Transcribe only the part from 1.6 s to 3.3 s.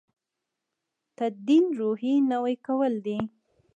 روحیې نوي کول دی.